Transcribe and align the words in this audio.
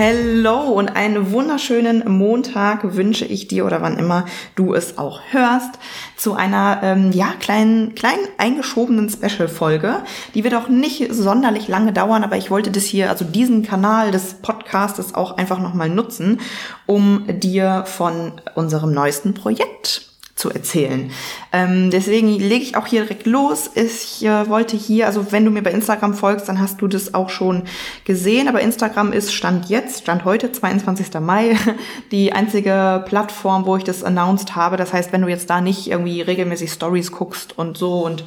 Hello 0.00 0.60
und 0.60 0.90
einen 0.90 1.32
wunderschönen 1.32 2.08
Montag 2.08 2.94
wünsche 2.94 3.24
ich 3.24 3.48
dir 3.48 3.66
oder 3.66 3.82
wann 3.82 3.98
immer 3.98 4.26
du 4.54 4.72
es 4.72 4.96
auch 4.96 5.20
hörst 5.30 5.80
zu 6.16 6.34
einer 6.34 6.78
ähm, 6.84 7.10
ja 7.10 7.32
kleinen 7.40 7.96
kleinen 7.96 8.28
eingeschobenen 8.36 9.10
Special-Folge. 9.10 9.96
Die 10.34 10.44
wird 10.44 10.54
auch 10.54 10.68
nicht 10.68 11.12
sonderlich 11.12 11.66
lange 11.66 11.92
dauern, 11.92 12.22
aber 12.22 12.36
ich 12.36 12.48
wollte 12.48 12.70
das 12.70 12.84
hier 12.84 13.10
also 13.10 13.24
diesen 13.24 13.64
Kanal 13.64 14.12
des 14.12 14.34
Podcastes 14.34 15.16
auch 15.16 15.36
einfach 15.36 15.58
noch 15.58 15.74
mal 15.74 15.88
nutzen, 15.88 16.38
um 16.86 17.24
dir 17.26 17.82
von 17.84 18.40
unserem 18.54 18.92
neuesten 18.92 19.34
Projekt 19.34 20.07
zu 20.38 20.50
erzählen. 20.50 21.10
Ähm, 21.52 21.90
deswegen 21.90 22.30
lege 22.30 22.62
ich 22.62 22.76
auch 22.76 22.86
hier 22.86 23.02
direkt 23.02 23.26
los. 23.26 23.70
Ich 23.74 24.24
äh, 24.24 24.48
wollte 24.48 24.76
hier, 24.76 25.06
also 25.06 25.32
wenn 25.32 25.44
du 25.44 25.50
mir 25.50 25.62
bei 25.62 25.72
Instagram 25.72 26.14
folgst, 26.14 26.48
dann 26.48 26.60
hast 26.60 26.80
du 26.80 26.86
das 26.86 27.14
auch 27.14 27.28
schon 27.28 27.64
gesehen. 28.04 28.48
Aber 28.48 28.60
Instagram 28.60 29.12
ist 29.12 29.32
Stand 29.32 29.68
jetzt, 29.68 30.02
Stand 30.02 30.24
heute, 30.24 30.52
22. 30.52 31.20
Mai, 31.20 31.56
die 32.12 32.32
einzige 32.32 33.04
Plattform, 33.06 33.66
wo 33.66 33.76
ich 33.76 33.84
das 33.84 34.04
announced 34.04 34.54
habe. 34.54 34.76
Das 34.76 34.92
heißt, 34.92 35.12
wenn 35.12 35.22
du 35.22 35.28
jetzt 35.28 35.50
da 35.50 35.60
nicht 35.60 35.90
irgendwie 35.90 36.20
regelmäßig 36.22 36.72
Stories 36.72 37.10
guckst 37.10 37.58
und 37.58 37.76
so 37.76 38.04
und 38.04 38.24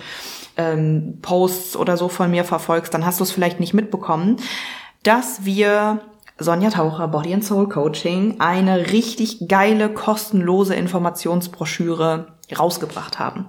ähm, 0.58 1.20
Posts 1.22 1.78
oder 1.78 1.96
so 1.96 2.10
von 2.10 2.30
mir 2.30 2.44
verfolgst, 2.44 2.94
dann 2.94 3.06
hast 3.06 3.20
du 3.20 3.24
es 3.24 3.32
vielleicht 3.32 3.60
nicht 3.60 3.74
mitbekommen, 3.74 4.38
dass 5.04 5.46
wir 5.46 6.02
Sonja 6.38 6.70
Taucher, 6.70 7.08
Body 7.08 7.34
and 7.34 7.44
Soul 7.44 7.70
Coaching, 7.70 8.40
eine 8.40 8.92
richtig 8.92 9.48
geile, 9.48 9.94
kostenlose 9.94 10.76
Informationsbroschüre 10.76 12.28
rausgebracht 12.58 13.20
haben. 13.20 13.48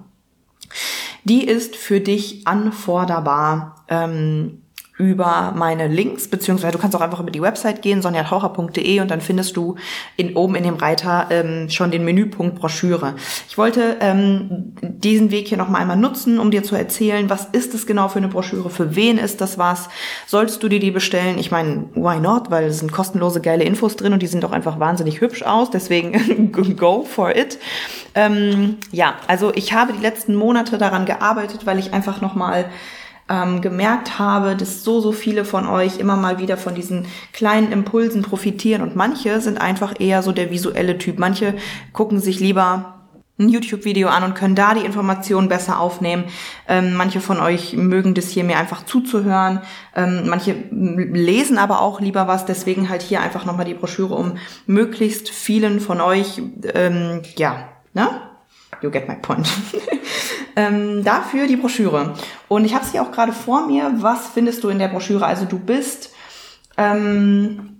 Die 1.23 1.45
ist 1.45 1.75
für 1.75 2.01
dich 2.01 2.47
anforderbar. 2.47 3.85
Ähm, 3.87 4.62
über 4.97 5.53
meine 5.55 5.87
Links, 5.87 6.27
beziehungsweise 6.27 6.73
du 6.73 6.77
kannst 6.77 6.95
auch 6.95 7.01
einfach 7.01 7.19
über 7.19 7.31
die 7.31 7.41
Website 7.41 7.81
gehen, 7.81 8.03
sonjataucher.de 8.03 8.99
und 8.99 9.09
dann 9.09 9.21
findest 9.21 9.57
du 9.57 9.75
in, 10.17 10.35
oben 10.35 10.53
in 10.53 10.63
dem 10.63 10.75
Reiter 10.75 11.27
ähm, 11.31 11.67
schon 11.71 11.89
den 11.89 12.05
Menüpunkt 12.05 12.59
Broschüre. 12.59 13.15
Ich 13.49 13.57
wollte 13.57 13.97
ähm, 14.01 14.75
diesen 14.81 15.31
Weg 15.31 15.47
hier 15.47 15.57
nochmal 15.57 15.81
einmal 15.81 15.97
nutzen, 15.97 16.37
um 16.37 16.51
dir 16.51 16.61
zu 16.61 16.75
erzählen, 16.75 17.27
was 17.27 17.45
ist 17.53 17.73
es 17.73 17.87
genau 17.87 18.07
für 18.07 18.19
eine 18.19 18.27
Broschüre, 18.27 18.69
für 18.69 18.95
wen 18.95 19.17
ist 19.17 19.41
das 19.41 19.57
was, 19.57 19.89
sollst 20.27 20.61
du 20.61 20.69
dir 20.69 20.79
die 20.79 20.91
bestellen? 20.91 21.39
Ich 21.39 21.49
meine, 21.49 21.85
why 21.95 22.19
not, 22.19 22.51
weil 22.51 22.65
es 22.65 22.79
sind 22.79 22.91
kostenlose, 22.91 23.41
geile 23.41 23.63
Infos 23.63 23.95
drin 23.95 24.13
und 24.13 24.21
die 24.21 24.27
sind 24.27 24.45
auch 24.45 24.51
einfach 24.51 24.79
wahnsinnig 24.79 25.21
hübsch 25.21 25.41
aus, 25.41 25.71
deswegen 25.71 26.51
go 26.77 27.03
for 27.03 27.35
it. 27.35 27.57
Ähm, 28.13 28.77
ja, 28.91 29.15
also 29.25 29.51
ich 29.55 29.73
habe 29.73 29.93
die 29.93 30.01
letzten 30.01 30.35
Monate 30.35 30.77
daran 30.77 31.05
gearbeitet, 31.05 31.65
weil 31.65 31.79
ich 31.79 31.93
einfach 31.93 32.21
nochmal 32.21 32.65
ähm, 33.29 33.61
gemerkt 33.61 34.19
habe, 34.19 34.55
dass 34.55 34.83
so, 34.83 34.99
so 34.99 35.11
viele 35.11 35.45
von 35.45 35.67
euch 35.67 35.99
immer 35.99 36.15
mal 36.15 36.39
wieder 36.39 36.57
von 36.57 36.75
diesen 36.75 37.05
kleinen 37.31 37.71
Impulsen 37.71 38.21
profitieren 38.21 38.81
und 38.81 38.95
manche 38.95 39.41
sind 39.41 39.59
einfach 39.59 39.99
eher 39.99 40.21
so 40.23 40.31
der 40.31 40.51
visuelle 40.51 40.97
Typ. 40.97 41.19
Manche 41.19 41.55
gucken 41.93 42.19
sich 42.19 42.39
lieber 42.39 42.93
ein 43.39 43.49
YouTube-Video 43.49 44.09
an 44.09 44.23
und 44.23 44.35
können 44.35 44.55
da 44.55 44.75
die 44.75 44.85
Informationen 44.85 45.49
besser 45.49 45.79
aufnehmen. 45.79 46.25
Ähm, 46.67 46.93
manche 46.93 47.19
von 47.19 47.39
euch 47.39 47.73
mögen 47.73 48.13
das 48.13 48.29
hier 48.29 48.43
mir 48.43 48.57
einfach 48.57 48.85
zuzuhören. 48.85 49.61
Ähm, 49.95 50.23
manche 50.27 50.53
lesen 50.71 51.57
aber 51.57 51.81
auch 51.81 51.99
lieber 51.99 52.27
was. 52.27 52.45
Deswegen 52.45 52.89
halt 52.89 53.01
hier 53.01 53.21
einfach 53.21 53.45
nochmal 53.45 53.65
die 53.65 53.73
Broschüre, 53.73 54.13
um 54.13 54.37
möglichst 54.67 55.29
vielen 55.29 55.79
von 55.79 55.99
euch, 55.99 56.41
ähm, 56.75 57.21
ja, 57.35 57.69
ne? 57.93 58.07
You 58.81 58.91
get 58.91 59.07
my 59.07 59.15
point. 59.15 59.47
ähm, 60.55 61.03
dafür 61.03 61.47
die 61.47 61.55
Broschüre. 61.55 62.13
Und 62.47 62.65
ich 62.65 62.73
habe 62.73 62.85
sie 62.85 62.99
auch 62.99 63.11
gerade 63.11 63.33
vor 63.33 63.67
mir. 63.67 63.93
Was 63.97 64.27
findest 64.33 64.63
du 64.63 64.69
in 64.69 64.79
der 64.79 64.87
Broschüre? 64.87 65.25
Also 65.25 65.45
du 65.45 65.59
bist, 65.59 66.11
ähm, 66.77 67.77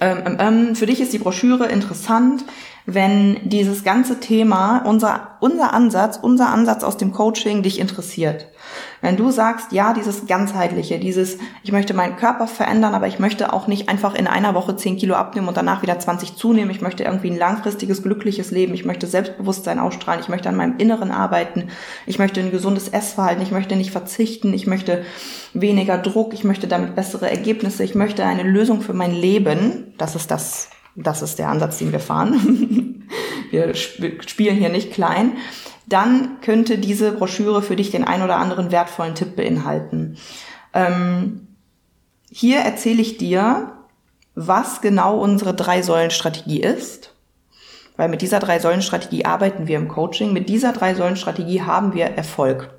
ähm, 0.00 0.22
ähm, 0.26 0.36
ähm 0.40 0.76
für 0.76 0.86
dich 0.86 1.00
ist 1.00 1.12
die 1.12 1.18
Broschüre 1.18 1.66
interessant, 1.66 2.44
wenn 2.86 3.48
dieses 3.48 3.82
ganze 3.82 4.20
Thema, 4.20 4.84
unser, 4.84 5.38
unser 5.40 5.72
Ansatz, 5.72 6.18
unser 6.20 6.48
Ansatz 6.48 6.84
aus 6.84 6.98
dem 6.98 7.12
Coaching 7.12 7.62
dich 7.62 7.80
interessiert. 7.80 8.48
Wenn 9.00 9.16
du 9.16 9.30
sagst, 9.30 9.72
ja, 9.72 9.94
dieses 9.94 10.26
ganzheitliche, 10.26 10.98
dieses, 10.98 11.38
ich 11.62 11.72
möchte 11.72 11.94
meinen 11.94 12.16
Körper 12.16 12.46
verändern, 12.46 12.94
aber 12.94 13.06
ich 13.06 13.18
möchte 13.18 13.52
auch 13.52 13.66
nicht 13.66 13.88
einfach 13.88 14.14
in 14.14 14.26
einer 14.26 14.54
Woche 14.54 14.76
10 14.76 14.96
Kilo 14.96 15.14
abnehmen 15.14 15.48
und 15.48 15.56
danach 15.56 15.82
wieder 15.82 15.98
20 15.98 16.36
zunehmen. 16.36 16.70
Ich 16.70 16.82
möchte 16.82 17.04
irgendwie 17.04 17.30
ein 17.30 17.38
langfristiges, 17.38 18.02
glückliches 18.02 18.50
Leben. 18.50 18.74
Ich 18.74 18.84
möchte 18.84 19.06
Selbstbewusstsein 19.06 19.78
ausstrahlen. 19.78 20.20
Ich 20.20 20.28
möchte 20.28 20.50
an 20.50 20.56
meinem 20.56 20.76
Inneren 20.78 21.10
arbeiten. 21.10 21.68
Ich 22.06 22.18
möchte 22.18 22.40
ein 22.40 22.50
gesundes 22.50 22.88
Essverhalten. 22.88 23.42
Ich 23.42 23.50
möchte 23.50 23.76
nicht 23.76 23.92
verzichten. 23.92 24.52
Ich 24.52 24.66
möchte 24.66 25.04
weniger 25.54 25.98
Druck. 25.98 26.34
Ich 26.34 26.44
möchte 26.44 26.66
damit 26.66 26.94
bessere 26.94 27.30
Ergebnisse. 27.30 27.84
Ich 27.84 27.94
möchte 27.94 28.24
eine 28.24 28.42
Lösung 28.42 28.82
für 28.82 28.94
mein 28.94 29.12
Leben. 29.12 29.94
Das 29.98 30.16
ist 30.16 30.30
das, 30.30 30.70
das 30.96 31.22
ist 31.22 31.38
der 31.38 31.48
Ansatz, 31.48 31.78
den 31.78 31.92
wir 31.92 32.00
fahren. 32.00 33.08
wir 33.50 33.74
spielen 33.74 34.56
hier 34.56 34.68
nicht 34.68 34.92
klein 34.92 35.32
dann 35.86 36.40
könnte 36.40 36.78
diese 36.78 37.12
Broschüre 37.12 37.62
für 37.62 37.76
dich 37.76 37.90
den 37.90 38.04
ein 38.04 38.22
oder 38.22 38.36
anderen 38.36 38.70
wertvollen 38.72 39.14
Tipp 39.14 39.36
beinhalten. 39.36 40.16
Ähm, 40.72 41.48
hier 42.30 42.60
erzähle 42.60 43.02
ich 43.02 43.18
dir, 43.18 43.72
was 44.34 44.80
genau 44.80 45.18
unsere 45.18 45.54
Drei-Säulen-Strategie 45.54 46.60
ist. 46.60 47.14
Weil 47.96 48.08
mit 48.08 48.22
dieser 48.22 48.40
Drei-Säulen-Strategie 48.40 49.24
arbeiten 49.24 49.68
wir 49.68 49.76
im 49.76 49.88
Coaching. 49.88 50.32
Mit 50.32 50.48
dieser 50.48 50.72
Drei-Säulen-Strategie 50.72 51.62
haben 51.62 51.94
wir 51.94 52.06
Erfolg. 52.06 52.70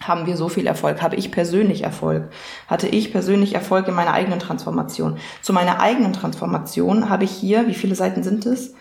Haben 0.00 0.26
wir 0.26 0.36
so 0.36 0.48
viel 0.48 0.66
Erfolg? 0.66 1.02
Habe 1.02 1.16
ich 1.16 1.30
persönlich 1.32 1.82
Erfolg? 1.82 2.30
Hatte 2.68 2.86
ich 2.86 3.12
persönlich 3.12 3.54
Erfolg 3.54 3.88
in 3.88 3.94
meiner 3.94 4.12
eigenen 4.12 4.38
Transformation? 4.38 5.18
Zu 5.42 5.52
meiner 5.52 5.80
eigenen 5.80 6.12
Transformation 6.12 7.10
habe 7.10 7.24
ich 7.24 7.30
hier, 7.30 7.66
wie 7.66 7.74
viele 7.74 7.94
Seiten 7.94 8.22
sind 8.22 8.46
es? 8.46 8.74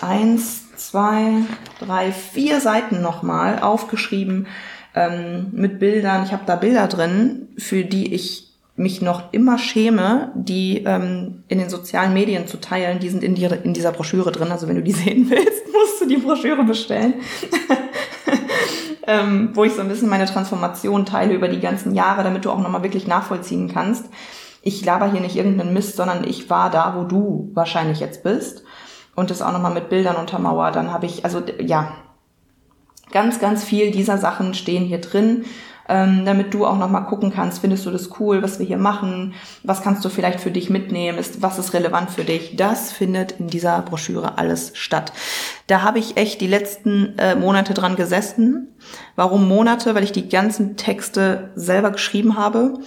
Eins, 0.00 0.74
zwei, 0.76 1.42
drei, 1.80 2.12
vier 2.12 2.60
Seiten 2.60 3.02
nochmal 3.02 3.60
aufgeschrieben 3.60 4.46
ähm, 4.94 5.48
mit 5.52 5.78
Bildern. 5.78 6.24
Ich 6.24 6.32
habe 6.32 6.44
da 6.46 6.56
Bilder 6.56 6.88
drin, 6.88 7.48
für 7.58 7.84
die 7.84 8.14
ich 8.14 8.44
mich 8.76 9.00
noch 9.00 9.32
immer 9.32 9.58
schäme, 9.58 10.32
die 10.34 10.82
ähm, 10.84 11.44
in 11.48 11.58
den 11.58 11.68
sozialen 11.68 12.12
Medien 12.12 12.48
zu 12.48 12.60
teilen. 12.60 12.98
Die 12.98 13.08
sind 13.08 13.22
in, 13.22 13.34
die, 13.34 13.44
in 13.44 13.74
dieser 13.74 13.92
Broschüre 13.92 14.32
drin. 14.32 14.50
Also 14.50 14.66
wenn 14.66 14.76
du 14.76 14.82
die 14.82 14.92
sehen 15.04 15.30
willst, 15.30 15.72
musst 15.72 16.00
du 16.00 16.06
die 16.06 16.16
Broschüre 16.16 16.64
bestellen. 16.64 17.14
ähm, 19.06 19.50
wo 19.54 19.64
ich 19.64 19.74
so 19.74 19.80
ein 19.80 19.88
bisschen 19.88 20.08
meine 20.08 20.26
Transformation 20.26 21.06
teile 21.06 21.34
über 21.34 21.48
die 21.48 21.60
ganzen 21.60 21.94
Jahre, 21.94 22.24
damit 22.24 22.44
du 22.44 22.50
auch 22.50 22.58
nochmal 22.58 22.82
wirklich 22.82 23.06
nachvollziehen 23.06 23.70
kannst. 23.72 24.06
Ich 24.62 24.84
laber 24.84 25.10
hier 25.10 25.20
nicht 25.20 25.36
irgendeinen 25.36 25.74
Mist, 25.74 25.96
sondern 25.96 26.24
ich 26.24 26.48
war 26.48 26.70
da, 26.70 26.94
wo 26.96 27.04
du 27.04 27.50
wahrscheinlich 27.54 28.00
jetzt 28.00 28.22
bist 28.22 28.64
und 29.14 29.30
das 29.30 29.42
auch 29.42 29.52
nochmal 29.52 29.74
mit 29.74 29.90
Bildern 29.90 30.16
untermauert. 30.16 30.76
Dann 30.76 30.92
habe 30.92 31.06
ich, 31.06 31.24
also 31.24 31.42
ja, 31.60 31.92
ganz, 33.12 33.40
ganz 33.40 33.62
viel 33.62 33.90
dieser 33.90 34.18
Sachen 34.18 34.54
stehen 34.54 34.84
hier 34.84 35.00
drin, 35.00 35.44
ähm, 35.88 36.24
damit 36.24 36.54
du 36.54 36.66
auch 36.66 36.78
nochmal 36.78 37.04
gucken 37.04 37.32
kannst, 37.32 37.60
findest 37.60 37.84
du 37.86 37.90
das 37.90 38.18
cool, 38.18 38.42
was 38.42 38.58
wir 38.58 38.66
hier 38.66 38.78
machen, 38.78 39.34
was 39.62 39.82
kannst 39.82 40.04
du 40.04 40.08
vielleicht 40.08 40.40
für 40.40 40.50
dich 40.50 40.70
mitnehmen, 40.70 41.18
ist, 41.18 41.42
was 41.42 41.58
ist 41.58 41.74
relevant 41.74 42.10
für 42.10 42.24
dich. 42.24 42.56
Das 42.56 42.92
findet 42.92 43.32
in 43.32 43.48
dieser 43.48 43.82
Broschüre 43.82 44.38
alles 44.38 44.72
statt. 44.74 45.12
Da 45.66 45.82
habe 45.82 45.98
ich 45.98 46.16
echt 46.16 46.40
die 46.40 46.46
letzten 46.46 47.18
äh, 47.18 47.34
Monate 47.34 47.74
dran 47.74 47.96
gesessen. 47.96 48.74
Warum 49.16 49.48
Monate? 49.48 49.94
Weil 49.94 50.04
ich 50.04 50.12
die 50.12 50.28
ganzen 50.28 50.76
Texte 50.76 51.50
selber 51.54 51.90
geschrieben 51.90 52.36
habe, 52.36 52.78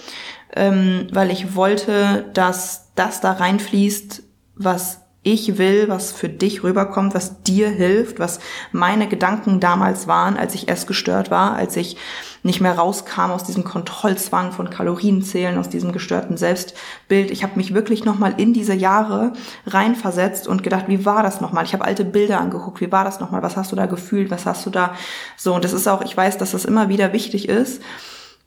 ähm, 0.54 1.06
weil 1.12 1.30
ich 1.30 1.54
wollte, 1.54 2.26
dass 2.34 2.92
das 2.94 3.20
da 3.20 3.32
reinfließt, 3.32 4.22
was 4.56 5.02
ich 5.32 5.58
will, 5.58 5.88
was 5.88 6.12
für 6.12 6.28
dich 6.28 6.62
rüberkommt, 6.62 7.14
was 7.14 7.42
dir 7.42 7.68
hilft, 7.68 8.18
was 8.18 8.40
meine 8.72 9.08
Gedanken 9.08 9.60
damals 9.60 10.06
waren, 10.06 10.36
als 10.36 10.54
ich 10.54 10.68
essgestört 10.68 11.30
war, 11.30 11.54
als 11.54 11.76
ich 11.76 11.96
nicht 12.42 12.60
mehr 12.60 12.76
rauskam 12.76 13.30
aus 13.30 13.44
diesem 13.44 13.64
Kontrollzwang 13.64 14.52
von 14.52 14.70
Kalorienzählen, 14.70 15.58
aus 15.58 15.68
diesem 15.68 15.92
gestörten 15.92 16.36
Selbstbild. 16.36 17.30
Ich 17.30 17.42
habe 17.42 17.56
mich 17.56 17.74
wirklich 17.74 18.04
nochmal 18.04 18.34
in 18.36 18.52
diese 18.52 18.74
Jahre 18.74 19.32
reinversetzt 19.66 20.46
und 20.46 20.62
gedacht, 20.62 20.84
wie 20.88 21.04
war 21.04 21.22
das 21.22 21.40
nochmal? 21.40 21.64
Ich 21.64 21.72
habe 21.72 21.84
alte 21.84 22.04
Bilder 22.04 22.40
angeguckt, 22.40 22.80
wie 22.80 22.92
war 22.92 23.04
das 23.04 23.20
nochmal? 23.20 23.42
Was 23.42 23.56
hast 23.56 23.72
du 23.72 23.76
da 23.76 23.86
gefühlt? 23.86 24.30
Was 24.30 24.46
hast 24.46 24.64
du 24.66 24.70
da 24.70 24.94
so? 25.36 25.54
Und 25.54 25.64
das 25.64 25.72
ist 25.72 25.88
auch, 25.88 26.02
ich 26.02 26.16
weiß, 26.16 26.38
dass 26.38 26.52
das 26.52 26.64
immer 26.64 26.88
wieder 26.88 27.12
wichtig 27.12 27.48
ist, 27.48 27.82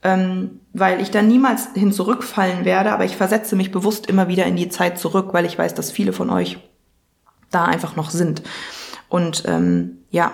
ähm, 0.03 0.61
weil 0.73 1.01
ich 1.01 1.11
da 1.11 1.21
niemals 1.21 1.69
hin 1.73 1.91
zurückfallen 1.91 2.65
werde, 2.65 2.91
aber 2.91 3.05
ich 3.05 3.17
versetze 3.17 3.55
mich 3.55 3.71
bewusst 3.71 4.07
immer 4.07 4.27
wieder 4.27 4.45
in 4.45 4.55
die 4.55 4.69
Zeit 4.69 4.97
zurück, 4.97 5.29
weil 5.33 5.45
ich 5.45 5.57
weiß, 5.57 5.75
dass 5.75 5.91
viele 5.91 6.13
von 6.13 6.29
euch 6.29 6.59
da 7.51 7.65
einfach 7.65 7.95
noch 7.95 8.09
sind. 8.09 8.41
Und 9.09 9.43
ähm, 9.45 9.97
ja, 10.09 10.31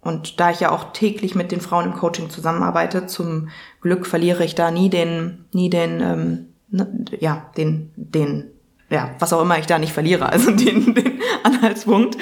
und 0.00 0.38
da 0.38 0.50
ich 0.50 0.60
ja 0.60 0.70
auch 0.70 0.92
täglich 0.92 1.34
mit 1.34 1.50
den 1.50 1.60
Frauen 1.60 1.86
im 1.86 1.94
Coaching 1.94 2.30
zusammenarbeite, 2.30 3.06
zum 3.06 3.48
Glück 3.80 4.06
verliere 4.06 4.44
ich 4.44 4.54
da 4.54 4.70
nie 4.70 4.88
den, 4.88 5.46
nie 5.52 5.68
den, 5.68 6.00
ähm, 6.00 6.46
ne, 6.70 7.04
ja, 7.18 7.50
den, 7.56 7.90
den, 7.96 8.52
ja, 8.88 9.10
was 9.18 9.32
auch 9.32 9.42
immer 9.42 9.58
ich 9.58 9.66
da 9.66 9.80
nicht 9.80 9.92
verliere, 9.92 10.28
also 10.30 10.52
den, 10.52 10.94
den 10.94 11.20
Anhaltspunkt. 11.42 12.16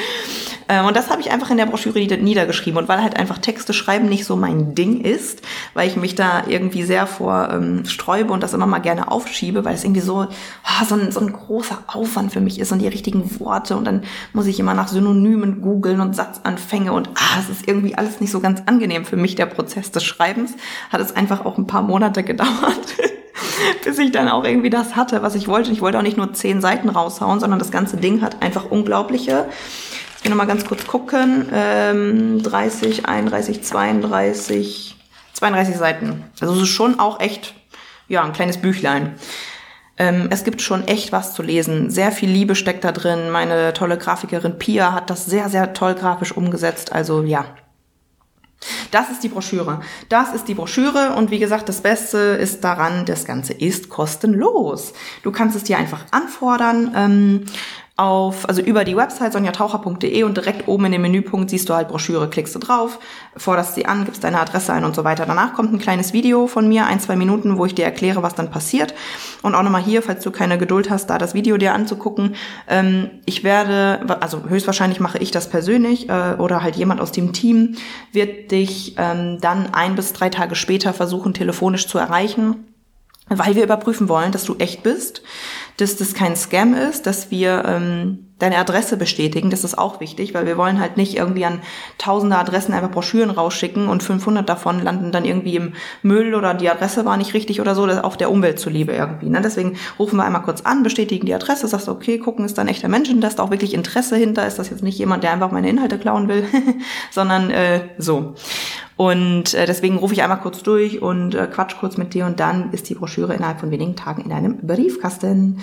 Ähm, 0.69 0.87
und 0.87 0.97
das 0.97 1.11
habe 1.11 1.21
ich 1.21 1.31
einfach 1.31 1.51
in 1.51 1.57
der 1.57 1.67
Broschüre 1.67 1.99
niedergeschrieben. 1.99 2.79
Und 2.79 2.89
weil 2.89 3.03
halt 3.03 3.19
einfach 3.19 3.39
Texte 3.39 3.73
schreiben 3.73 4.09
nicht 4.09 4.25
so 4.25 4.37
mein 4.37 4.75
Ding 4.75 5.01
ist, 5.01 5.43
weil 5.75 5.89
ich 5.89 5.97
mich 5.97 6.15
da 6.15 6.45
irgendwie 6.47 6.83
sehr 6.83 7.07
vor 7.07 7.51
ähm, 7.53 7.85
sträube 7.87 8.33
und 8.33 8.43
das 8.43 8.55
immer 8.55 8.67
mal 8.67 8.79
gerne 8.79 9.11
aufschiebe, 9.11 9.65
weil 9.65 9.75
es 9.75 9.85
irgendwie 9.85 10.01
so, 10.01 10.27
oh, 10.27 10.85
so, 10.87 10.95
ein, 10.95 11.13
so 11.13 11.21
ein 11.21 11.33
großer 11.33 11.85
Aufwand 11.87 12.33
für 12.33 12.41
mich 12.41 12.59
ist 12.59 12.73
und 12.73 12.81
die 12.81 12.89
richtigen 12.89 13.39
Worte 13.41 13.77
und 13.77 13.85
dann 13.85 14.03
muss 14.33 14.47
ich 14.47 14.59
immer 14.61 14.75
nach 14.75 14.89
Synonymen 14.89 15.61
googeln 15.61 16.01
und 16.01 16.17
Satzanfänge 16.17 16.93
und 16.93 17.09
ah, 17.15 17.41
es 17.41 17.49
ist 17.49 17.69
irgendwie 17.69 17.95
alles 17.95 18.21
nicht 18.21 18.31
so 18.31 18.41
ganz 18.41 18.63
angenehm 18.67 19.05
für 19.05 19.17
mich, 19.17 19.35
der 19.35 19.47
Prozess 19.47 19.91
des 19.91 20.05
Schreibens. 20.05 20.55
Hat 20.91 21.01
es 21.01 21.15
einfach 21.15 21.45
auch 21.45 21.59
ein 21.59 21.67
paar 21.67 21.83
Monate 21.83 22.23
gedauert. 22.23 22.51
bis 23.85 23.99
ich 23.99 24.13
dann 24.13 24.29
auch 24.29 24.45
irgendwie 24.45 24.71
das 24.71 24.97
hatte, 24.97 25.23
was 25.23 25.35
ich 25.35 25.49
wollte. 25.49 25.73
Ich 25.73 25.81
wollte 25.81 25.99
auch 25.99 26.03
nicht 26.03 26.17
nur 26.17 26.33
zehn 26.33 26.61
Seiten 26.61 26.89
raushauen, 26.89 27.41
sondern 27.41 27.59
das 27.59 27.71
ganze 27.71 27.97
Ding 27.97 28.23
hat 28.23 28.43
einfach 28.43 28.71
unglaubliche 28.71 29.47
ich 30.25 30.31
will 30.31 30.37
noch 30.39 30.43
mal 30.43 30.51
ganz 30.51 30.65
kurz 30.65 30.87
gucken. 30.87 31.51
Ähm, 31.53 32.43
30, 32.43 33.05
31, 33.05 33.63
32, 33.63 34.97
32 35.35 35.77
Seiten. 35.77 36.25
Also 36.41 36.55
es 36.55 36.63
ist 36.63 36.69
schon 36.69 36.99
auch 36.99 37.21
echt, 37.21 37.55
ja, 38.09 38.25
ein 38.25 38.33
kleines 38.33 38.57
Büchlein. 38.57 39.17
Ähm, 39.99 40.29
es 40.31 40.43
gibt 40.43 40.63
schon 40.63 40.89
echt 40.89 41.13
was 41.13 41.35
zu 41.35 41.43
lesen. 41.43 41.91
Sehr 41.91 42.11
viel 42.11 42.31
Liebe 42.31 42.55
steckt 42.55 42.85
da 42.85 42.93
drin. 42.93 43.29
Meine 43.29 43.75
tolle 43.75 43.99
Grafikerin 43.99 44.59
Pia 44.59 44.95
hat 44.95 45.11
das 45.11 45.27
sehr, 45.27 45.51
sehr 45.51 45.75
toll 45.75 45.95
grafisch 45.95 46.33
umgesetzt. 46.35 46.95
Also 46.95 47.23
ja, 47.23 47.45
das 48.93 49.11
ist 49.11 49.23
die 49.23 49.29
Broschüre. 49.29 49.83
Das 50.09 50.33
ist 50.33 50.49
die 50.49 50.55
Broschüre 50.55 51.17
und 51.17 51.31
wie 51.31 51.39
gesagt, 51.39 51.69
das 51.69 51.83
Beste 51.83 52.17
ist 52.17 52.65
daran, 52.65 53.05
das 53.05 53.27
Ganze 53.27 53.53
ist 53.53 53.91
kostenlos. 53.91 54.95
Du 55.23 55.33
kannst 55.33 55.55
es 55.55 55.65
dir 55.65 55.77
einfach 55.77 56.07
anfordern. 56.13 56.93
Ähm, 56.97 57.45
auf, 57.97 58.49
also 58.49 58.61
über 58.61 58.83
die 58.83 58.97
Website 58.97 59.33
sonjataucher.de 59.33 60.25
und 60.25 60.37
direkt 60.37 60.67
oben 60.67 60.87
in 60.87 60.93
dem 60.93 61.03
Menüpunkt 61.03 61.49
siehst 61.49 61.69
du 61.69 61.75
halt 61.75 61.87
Broschüre, 61.89 62.29
klickst 62.29 62.53
du 62.55 62.59
drauf, 62.59 62.99
forderst 63.37 63.77
sie 63.77 63.87
an, 63.87 64.05
gibst 64.05 64.25
deine 64.25 64.41
Adresse 64.41 64.73
ein 64.73 64.85
und 64.85 64.97
so 64.97 65.05
weiter. 65.05 65.27
Danach 65.27 65.55
kommt 65.55 65.73
ein 65.73 65.79
kleines 65.79 66.13
Video 66.13 66.49
von 66.49 66.69
mir, 66.69 66.87
ein, 66.87 66.99
zwei 66.99 67.15
Minuten, 67.15 67.57
wo 67.57 67.67
ich 67.67 67.75
dir 67.77 67.85
erkläre, 67.85 68.25
was 68.25 68.35
dann 68.35 68.51
passiert. 68.51 68.95
Und 69.43 69.55
auch 69.55 69.63
nochmal 69.63 69.83
hier, 69.83 70.03
falls 70.03 70.25
du 70.25 70.33
keine 70.33 70.59
Geduld 70.59 70.91
hast, 70.91 71.09
da 71.09 71.19
das 71.19 71.35
Video 71.35 71.57
dir 71.57 71.73
anzugucken. 71.73 72.35
Ähm, 72.69 73.11
ich 73.27 73.45
werde, 73.45 74.01
also 74.21 74.43
höchstwahrscheinlich 74.49 74.99
mache 74.99 75.19
ich 75.19 75.31
das 75.31 75.49
persönlich 75.49 76.09
äh, 76.09 76.35
oder 76.39 76.65
halt 76.65 76.75
jemand 76.75 77.01
aus 77.01 77.13
dem 77.13 77.33
Team 77.33 77.77
wird 78.11 78.51
dich 78.51 78.97
ähm, 78.99 79.39
dann 79.41 79.73
ein 79.73 79.95
bis 79.95 80.13
drei 80.13 80.31
Tage 80.31 80.57
später 80.57 80.95
versuchen, 80.95 81.33
telefonisch 81.33 81.87
zu 81.87 81.99
erreichen 81.99 82.74
weil 83.29 83.55
wir 83.55 83.65
überprüfen 83.65 84.09
wollen, 84.09 84.33
dass 84.33 84.45
du 84.45 84.57
echt 84.57 84.83
bist, 84.83 85.23
dass 85.79 85.97
das 85.97 86.15
kein 86.15 86.37
Scam 86.37 86.75
ist, 86.75 87.07
dass 87.07 87.31
wir 87.31 87.65
ähm, 87.67 88.27
deine 88.39 88.59
Adresse 88.59 88.97
bestätigen. 88.97 89.51
Das 89.51 89.65
ist 89.65 89.79
auch 89.79 90.01
wichtig, 90.01 90.35
weil 90.35 90.45
wir 90.45 90.57
wollen 90.57 90.79
halt 90.79 90.97
nicht 90.97 91.17
irgendwie 91.17 91.45
an 91.45 91.61
tausende 91.99 92.37
Adressen 92.37 92.75
einfach 92.75 92.91
Broschüren 92.91 93.31
rausschicken 93.31 93.89
und 93.89 94.03
500 94.03 94.47
davon 94.49 94.83
landen 94.83 95.11
dann 95.11 95.25
irgendwie 95.25 95.57
im 95.57 95.73
Müll 96.03 96.35
oder 96.35 96.53
die 96.53 96.69
Adresse 96.69 97.05
war 97.05 97.17
nicht 97.17 97.35
richtig 97.35 97.61
oder 97.61 97.75
so, 97.75 97.87
das 97.87 97.97
ist 97.97 98.05
auch 98.05 98.17
der 98.17 98.31
Umwelt 98.31 98.59
zuliebe 98.59 98.93
irgendwie. 98.93 99.31
Ne? 99.31 99.41
Deswegen 99.41 99.77
rufen 99.99 100.17
wir 100.17 100.25
einmal 100.25 100.43
kurz 100.43 100.61
an, 100.63 100.83
bestätigen 100.83 101.27
die 101.27 101.35
Adresse, 101.35 101.67
sagst 101.67 101.89
okay, 101.89 102.19
gucken, 102.19 102.45
ist 102.45 102.59
da 102.59 102.63
ein 102.63 102.69
echter 102.69 102.89
Mensch 102.89 103.11
da 103.15 103.29
ist 103.29 103.41
auch 103.41 103.51
wirklich 103.51 103.75
Interesse 103.75 104.17
hinter, 104.17 104.47
ist 104.47 104.59
das 104.59 104.71
jetzt 104.71 104.83
nicht 104.83 104.99
jemand, 104.99 105.23
der 105.23 105.33
einfach 105.33 105.53
meine 105.53 105.69
Inhalte 105.69 105.99
klauen 105.99 106.29
will, 106.29 106.45
sondern 107.11 107.51
äh, 107.51 107.81
so. 107.99 108.35
Und 108.97 109.55
äh, 109.55 109.67
deswegen 109.67 109.97
rufe 109.97 110.15
ich 110.15 110.23
einmal 110.23 110.41
kurz 110.41 110.63
durch 110.63 111.03
und 111.03 111.35
äh, 111.35 111.49
quatsch 111.53 111.77
kurz 111.79 111.97
mit 111.97 112.15
dir 112.15 112.27
und 112.27 112.39
dann 112.39 112.73
ist 112.73 112.89
die 112.89 112.95
Broschüre 112.95 113.35
innerhalb 113.35 113.61
von 113.61 113.71
wenigen 113.71 113.97
Tagen 113.97 114.23
in 114.23 114.31
deinem 114.31 114.59
Briefkasten. 114.59 115.61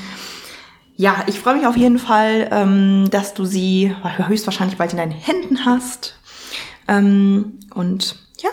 Ja, 0.95 1.23
ich 1.27 1.39
freue 1.39 1.55
mich 1.55 1.65
auf 1.65 1.77
jeden 1.77 1.97
Fall, 1.97 2.49
ähm, 2.51 3.07
dass 3.09 3.33
du 3.33 3.45
sie 3.45 3.95
höchstwahrscheinlich 4.27 4.77
bald 4.77 4.91
in 4.91 4.97
deinen 4.97 5.11
Händen 5.11 5.65
hast. 5.65 6.19
Ähm, 6.87 7.59
und 7.73 8.19
ja, 8.39 8.49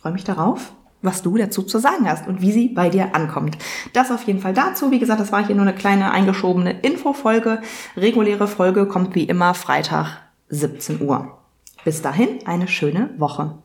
freue 0.00 0.12
mich 0.12 0.24
darauf, 0.24 0.72
was 1.02 1.22
du 1.22 1.36
dazu 1.36 1.62
zu 1.62 1.78
sagen 1.78 2.08
hast 2.08 2.28
und 2.28 2.40
wie 2.40 2.52
sie 2.52 2.68
bei 2.68 2.88
dir 2.88 3.14
ankommt. 3.14 3.58
Das 3.92 4.10
auf 4.10 4.22
jeden 4.24 4.40
Fall 4.40 4.54
dazu. 4.54 4.90
Wie 4.92 5.00
gesagt, 5.00 5.20
das 5.20 5.32
war 5.32 5.44
hier 5.44 5.56
nur 5.56 5.66
eine 5.66 5.74
kleine 5.74 6.12
eingeschobene 6.12 6.80
Infofolge. 6.80 7.60
Reguläre 7.96 8.46
Folge 8.46 8.86
kommt 8.86 9.14
wie 9.14 9.24
immer 9.24 9.54
Freitag 9.54 10.22
17 10.50 11.02
Uhr. 11.02 11.38
Bis 11.84 12.00
dahin 12.00 12.46
eine 12.46 12.68
schöne 12.68 13.10
Woche. 13.18 13.58